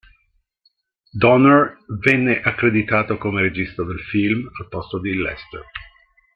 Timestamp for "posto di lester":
4.67-5.61